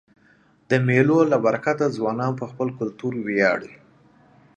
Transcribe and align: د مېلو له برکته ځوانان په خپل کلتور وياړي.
د 0.69 0.71
مېلو 0.87 1.19
له 1.31 1.37
برکته 1.45 1.85
ځوانان 1.97 2.31
په 2.39 2.45
خپل 2.51 2.67
کلتور 2.79 3.13
وياړي. 3.25 3.73